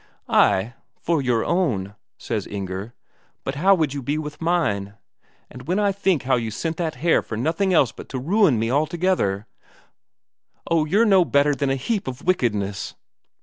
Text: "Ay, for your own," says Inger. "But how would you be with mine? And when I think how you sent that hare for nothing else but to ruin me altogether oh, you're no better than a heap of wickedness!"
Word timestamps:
"Ay, 0.29 0.73
for 0.99 1.21
your 1.21 1.45
own," 1.45 1.93
says 2.17 2.47
Inger. 2.47 2.95
"But 3.43 3.53
how 3.53 3.75
would 3.75 3.93
you 3.93 4.01
be 4.01 4.17
with 4.17 4.41
mine? 4.41 4.95
And 5.47 5.67
when 5.67 5.77
I 5.77 5.91
think 5.91 6.23
how 6.23 6.37
you 6.37 6.49
sent 6.49 6.77
that 6.77 6.95
hare 6.95 7.21
for 7.21 7.37
nothing 7.37 7.71
else 7.71 7.91
but 7.91 8.09
to 8.09 8.17
ruin 8.17 8.57
me 8.57 8.71
altogether 8.71 9.45
oh, 10.71 10.85
you're 10.85 11.05
no 11.05 11.23
better 11.23 11.53
than 11.53 11.69
a 11.69 11.75
heap 11.75 12.07
of 12.07 12.23
wickedness!" 12.23 12.95